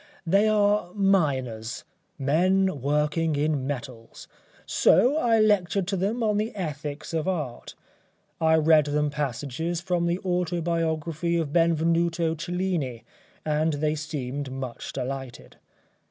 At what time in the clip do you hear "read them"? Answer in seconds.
8.55-9.11